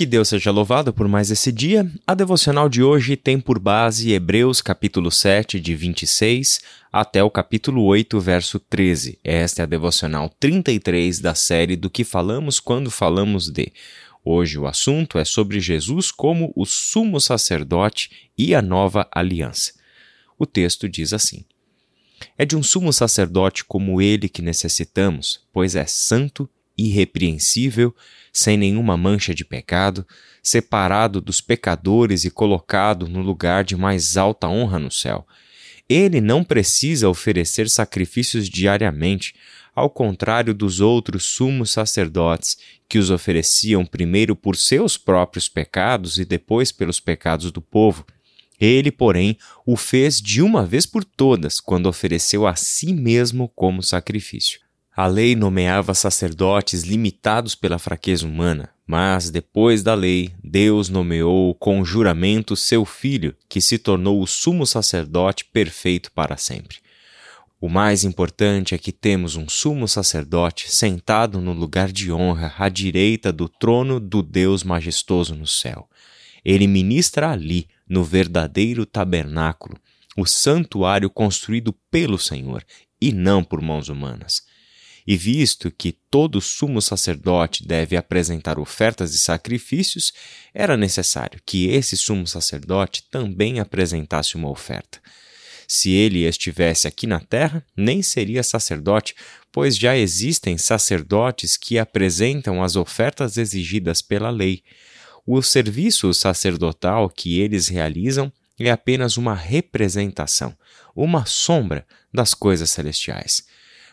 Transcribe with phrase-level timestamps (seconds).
[0.00, 1.86] Que Deus seja louvado por mais esse dia.
[2.06, 7.84] A devocional de hoje tem por base Hebreus capítulo 7, de 26 até o capítulo
[7.84, 9.18] 8, verso 13.
[9.22, 13.74] Esta é a devocional 33 da série do que falamos quando falamos de.
[14.24, 19.74] Hoje o assunto é sobre Jesus como o sumo sacerdote e a nova aliança.
[20.38, 21.44] O texto diz assim:
[22.38, 27.94] É de um sumo sacerdote como ele que necessitamos, pois é santo, irrepreensível,
[28.32, 30.06] sem nenhuma mancha de pecado,
[30.42, 35.26] separado dos pecadores e colocado no lugar de mais alta honra no céu.
[35.88, 39.34] Ele não precisa oferecer sacrifícios diariamente,
[39.74, 42.56] ao contrário dos outros sumos sacerdotes,
[42.88, 48.04] que os ofereciam primeiro por seus próprios pecados e depois pelos pecados do povo.
[48.60, 53.82] Ele, porém, o fez de uma vez por todas, quando ofereceu a si mesmo como
[53.82, 54.60] sacrifício.
[54.96, 61.84] A lei nomeava sacerdotes limitados pela fraqueza humana, mas depois da lei, Deus nomeou com
[61.84, 66.78] juramento seu filho, que se tornou o sumo sacerdote perfeito para sempre.
[67.60, 72.68] O mais importante é que temos um sumo sacerdote sentado no lugar de honra à
[72.68, 75.88] direita do trono do Deus majestoso no céu.
[76.44, 79.78] Ele ministra ali, no verdadeiro tabernáculo,
[80.16, 82.64] o santuário construído pelo Senhor
[83.00, 84.42] e não por mãos humanas.
[85.06, 90.12] E visto que todo sumo sacerdote deve apresentar ofertas e sacrifícios,
[90.52, 95.00] era necessário que esse sumo sacerdote também apresentasse uma oferta.
[95.66, 99.14] Se ele estivesse aqui na terra, nem seria sacerdote,
[99.52, 104.64] pois já existem sacerdotes que apresentam as ofertas exigidas pela lei.
[105.24, 110.56] O serviço sacerdotal que eles realizam é apenas uma representação,
[110.94, 113.44] uma sombra das coisas celestiais.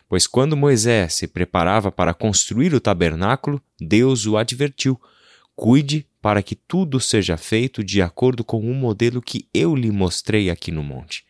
[0.09, 4.99] Pois quando Moisés se preparava para construir o tabernáculo, Deus o advertiu:
[5.55, 10.49] Cuide para que tudo seja feito de acordo com o modelo que eu lhe mostrei
[10.49, 11.25] aqui no monte.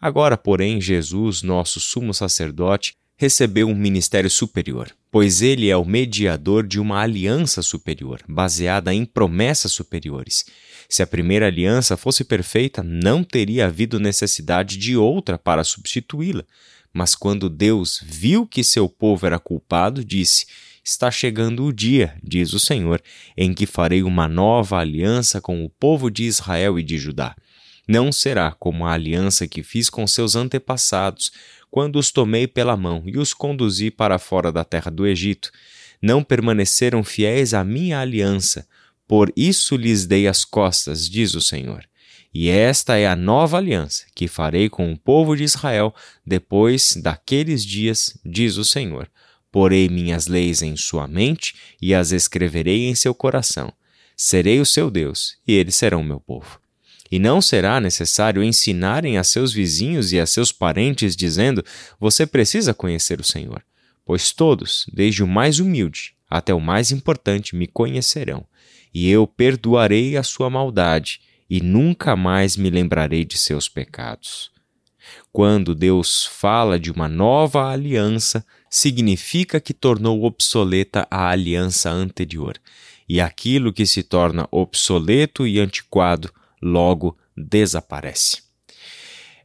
[0.00, 6.66] Agora, porém, Jesus, nosso sumo sacerdote, recebeu um ministério superior, pois ele é o mediador
[6.66, 10.44] de uma aliança superior, baseada em promessas superiores.
[10.88, 16.44] Se a primeira aliança fosse perfeita, não teria havido necessidade de outra para substituí-la.
[16.94, 20.46] Mas quando Deus viu que seu povo era culpado, disse:
[20.84, 23.02] Está chegando o dia, diz o Senhor,
[23.36, 27.34] em que farei uma nova aliança com o povo de Israel e de Judá.
[27.88, 31.32] Não será como a aliança que fiz com seus antepassados,
[31.68, 35.50] quando os tomei pela mão e os conduzi para fora da terra do Egito.
[36.00, 38.68] Não permaneceram fiéis à minha aliança,
[39.08, 41.84] por isso lhes dei as costas, diz o Senhor.
[42.34, 45.94] E esta é a nova aliança que farei com o povo de Israel
[46.26, 49.08] depois daqueles dias, diz o Senhor.
[49.52, 53.72] Porei minhas leis em sua mente e as escreverei em seu coração.
[54.16, 56.58] Serei o seu Deus, e eles serão meu povo.
[57.08, 61.64] E não será necessário ensinarem a seus vizinhos e a seus parentes, dizendo:
[62.00, 63.62] Você precisa conhecer o Senhor.
[64.04, 68.44] Pois todos, desde o mais humilde até o mais importante, me conhecerão,
[68.92, 74.50] e eu perdoarei a sua maldade e nunca mais me lembrarei de seus pecados.
[75.32, 82.58] Quando Deus fala de uma nova aliança, significa que tornou obsoleta a aliança anterior,
[83.08, 86.32] e aquilo que se torna obsoleto e antiquado
[86.62, 88.42] logo desaparece.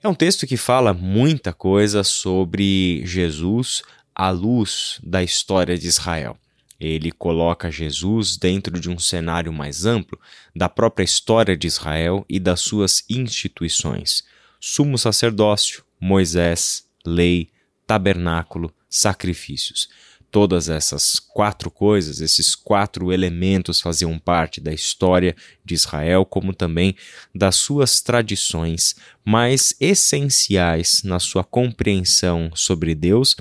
[0.01, 3.81] É um texto que fala muita coisa sobre Jesus
[4.15, 6.37] à luz da história de Israel.
[6.79, 10.17] Ele coloca Jesus dentro de um cenário mais amplo
[10.55, 14.23] da própria história de Israel e das suas instituições:
[14.61, 17.49] sumo sacerdócio, Moisés, lei,
[17.85, 19.89] tabernáculo, sacrifícios.
[20.31, 25.35] Todas essas quatro coisas, esses quatro elementos faziam parte da história
[25.65, 26.95] de Israel, como também
[27.33, 33.35] das suas tradições mais essenciais na sua compreensão sobre Deus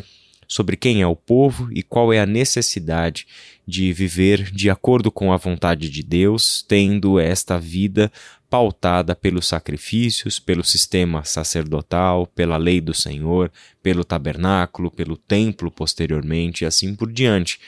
[0.49, 3.27] sobre quem é o povo e qual é a necessidade
[3.67, 8.11] de viver de acordo com a vontade de Deus, tendo esta vida
[8.49, 13.53] pautada pelos sacrifícios, pelo sistema sacerdotal, pela lei do Senhor,
[13.83, 17.61] pelo tabernáculo, pelo templo posteriormente e assim por diante.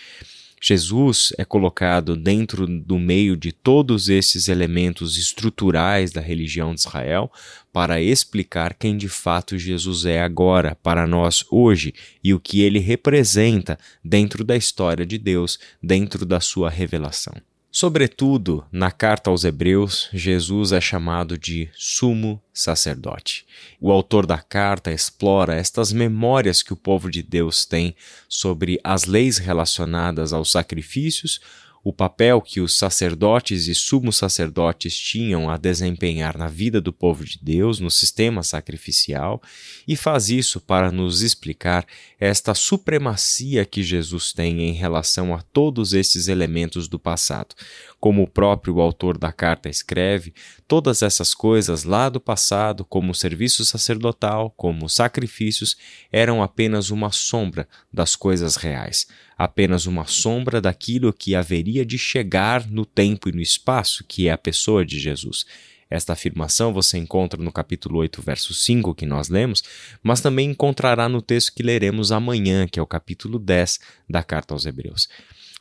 [0.62, 7.32] Jesus é colocado dentro do meio de todos esses elementos estruturais da religião de Israel
[7.72, 12.78] para explicar quem de fato Jesus é agora para nós hoje e o que ele
[12.78, 17.34] representa dentro da história de Deus, dentro da sua revelação.
[17.72, 23.46] Sobretudo, na carta aos Hebreus, Jesus é chamado de sumo sacerdote.
[23.80, 27.94] O autor da carta explora estas memórias que o povo de Deus tem
[28.28, 31.40] sobre as leis relacionadas aos sacrifícios,
[31.82, 37.24] o papel que os sacerdotes e sumos sacerdotes tinham a desempenhar na vida do povo
[37.24, 39.40] de Deus, no sistema sacrificial,
[39.88, 41.86] e faz isso para nos explicar
[42.18, 47.54] esta supremacia que Jesus tem em relação a todos esses elementos do passado.
[47.98, 50.34] Como o próprio autor da carta escreve,
[50.68, 55.76] todas essas coisas lá do passado, como o serviço sacerdotal, como os sacrifícios,
[56.12, 59.06] eram apenas uma sombra das coisas reais
[59.40, 64.32] apenas uma sombra daquilo que haveria de chegar no tempo e no espaço, que é
[64.32, 65.46] a pessoa de Jesus.
[65.90, 69.62] Esta afirmação você encontra no capítulo 8, verso 5, que nós lemos,
[70.02, 74.54] mas também encontrará no texto que leremos amanhã, que é o capítulo 10 da carta
[74.54, 75.08] aos Hebreus.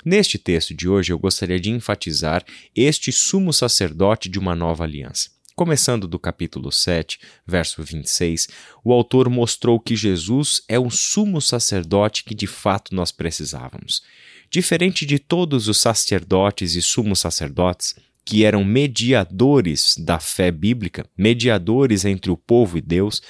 [0.06, 2.46] Neste texto de hoje, eu gostaria de enfatizar
[2.76, 5.32] este sumo sacerdote de uma nova aliança.
[5.56, 8.48] Começando do capítulo 7, verso 26,
[8.82, 14.02] o autor mostrou que Jesus é o sumo sacerdote que de fato nós precisávamos.
[14.52, 22.06] Diferente de todos os sacerdotes e sumos sacerdotes, que eram mediadores da fé bíblica, mediadores
[22.06, 23.22] entre o povo e Deus,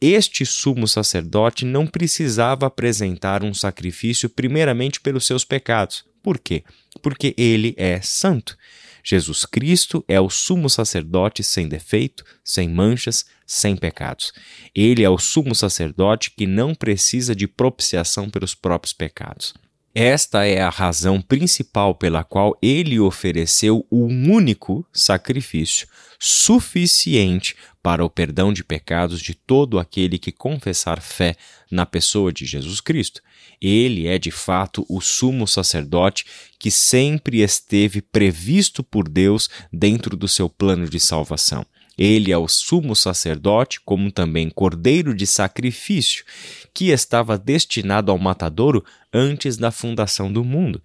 [0.00, 6.04] este sumo sacerdote não precisava apresentar um sacrifício primeiramente pelos seus pecados.
[6.22, 6.64] Por quê?
[7.02, 8.56] Porque ele é santo.
[9.04, 14.32] Jesus Cristo é o sumo sacerdote sem defeito, sem manchas, sem pecados.
[14.74, 19.54] Ele é o sumo sacerdote que não precisa de propiciação pelos próprios pecados.
[19.94, 28.08] Esta é a razão principal pela qual ele ofereceu um único sacrifício, suficiente para o
[28.08, 31.34] perdão de pecados de todo aquele que confessar fé
[31.68, 33.20] na pessoa de Jesus Cristo.
[33.60, 36.24] Ele é de fato o sumo sacerdote
[36.56, 41.66] que sempre esteve previsto por Deus dentro do seu plano de salvação.
[42.00, 46.24] Ele é o sumo sacerdote, como também cordeiro de sacrifício,
[46.72, 48.82] que estava destinado ao matadouro
[49.12, 50.80] antes da fundação do mundo.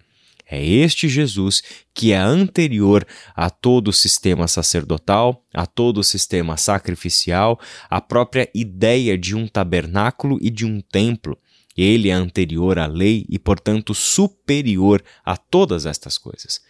[0.46, 1.62] É este Jesus
[1.94, 7.58] que é anterior a todo o sistema sacerdotal, a todo o sistema sacrificial,
[7.88, 11.38] à própria ideia de um tabernáculo e de um templo.
[11.76, 16.60] Ele é anterior à lei e, portanto, superior a todas estas coisas.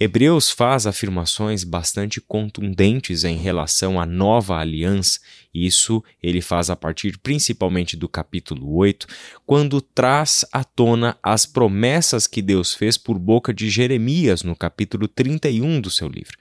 [0.00, 5.20] Hebreus faz afirmações bastante contundentes em relação à nova aliança.
[5.52, 9.06] Isso ele faz a partir principalmente do capítulo 8,
[9.44, 15.06] quando traz à tona as promessas que Deus fez por boca de Jeremias no capítulo
[15.08, 16.36] 31 do seu livro.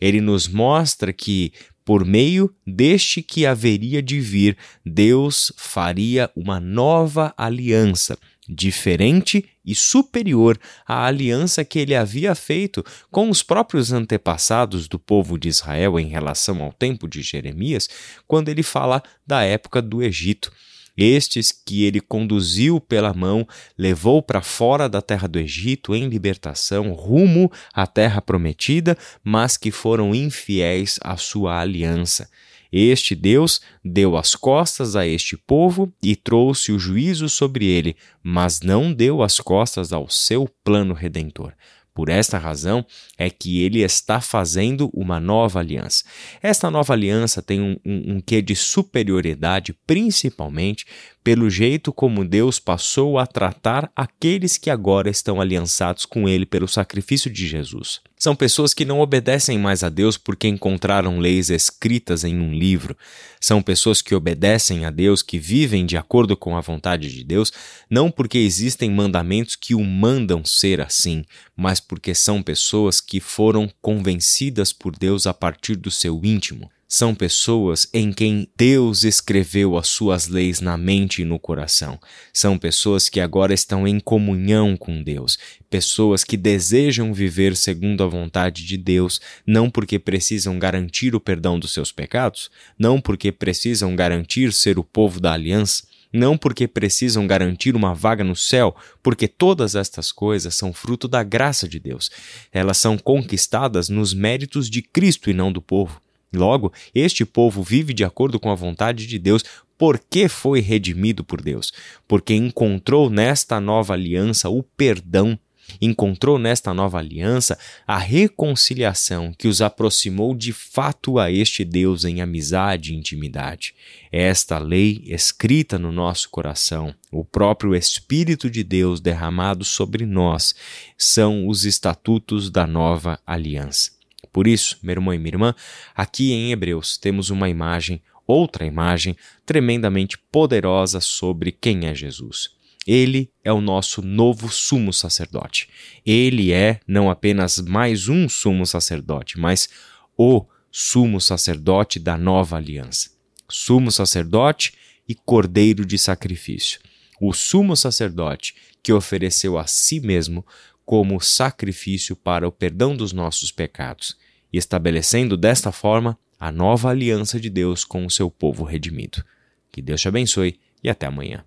[0.00, 1.52] Ele nos mostra que
[1.86, 8.18] por meio deste que haveria de vir, Deus faria uma nova aliança,
[8.48, 15.38] diferente e superior à aliança que ele havia feito com os próprios antepassados do povo
[15.38, 17.88] de Israel em relação ao tempo de Jeremias,
[18.26, 20.50] quando ele fala da época do Egito.
[20.96, 23.46] Estes que ele conduziu pela mão,
[23.76, 29.70] levou para fora da terra do Egito em libertação, rumo à terra prometida, mas que
[29.70, 32.28] foram infiéis à sua aliança.
[32.72, 38.60] Este Deus deu as costas a este povo e trouxe o juízo sobre ele, mas
[38.60, 41.52] não deu as costas ao seu plano redentor.
[41.96, 42.84] Por esta razão
[43.16, 46.04] é que ele está fazendo uma nova aliança.
[46.42, 50.84] Esta nova aliança tem um, um, um quê de superioridade, principalmente
[51.26, 56.68] pelo jeito como Deus passou a tratar aqueles que agora estão aliançados com Ele pelo
[56.68, 58.00] sacrifício de Jesus.
[58.16, 62.96] São pessoas que não obedecem mais a Deus porque encontraram leis escritas em um livro.
[63.40, 67.52] São pessoas que obedecem a Deus, que vivem de acordo com a vontade de Deus,
[67.90, 71.24] não porque existem mandamentos que o mandam ser assim,
[71.56, 77.14] mas porque são pessoas que foram convencidas por Deus a partir do seu íntimo são
[77.14, 81.98] pessoas em quem Deus escreveu as suas leis na mente e no coração.
[82.32, 85.36] São pessoas que agora estão em comunhão com Deus,
[85.68, 91.58] pessoas que desejam viver segundo a vontade de Deus, não porque precisam garantir o perdão
[91.58, 97.26] dos seus pecados, não porque precisam garantir ser o povo da aliança, não porque precisam
[97.26, 102.10] garantir uma vaga no céu, porque todas estas coisas são fruto da graça de Deus.
[102.52, 106.00] Elas são conquistadas nos méritos de Cristo e não do povo.
[106.34, 109.42] Logo, este povo vive de acordo com a vontade de Deus
[109.78, 111.72] porque foi redimido por Deus,
[112.08, 115.38] porque encontrou nesta nova aliança o perdão,
[115.80, 122.20] encontrou nesta nova aliança a reconciliação que os aproximou de fato a este Deus em
[122.22, 123.74] amizade e intimidade.
[124.10, 130.54] Esta lei escrita no nosso coração, o próprio Espírito de Deus derramado sobre nós,
[130.96, 133.95] são os estatutos da nova aliança.
[134.32, 135.54] Por isso, meu irmão e minha irmã,
[135.94, 142.50] aqui em Hebreus temos uma imagem, outra imagem, tremendamente poderosa sobre quem é Jesus.
[142.86, 145.68] Ele é o nosso novo sumo sacerdote.
[146.04, 149.68] Ele é não apenas mais um sumo sacerdote, mas
[150.16, 153.10] o sumo sacerdote da nova aliança.
[153.48, 154.74] Sumo sacerdote
[155.08, 156.80] e cordeiro de sacrifício.
[157.20, 160.46] O sumo sacerdote que ofereceu a si mesmo
[160.86, 164.16] como sacrifício para o perdão dos nossos pecados,
[164.52, 169.24] estabelecendo desta forma a nova aliança de Deus com o seu povo redimido.
[169.72, 171.44] Que Deus te abençoe e até amanhã.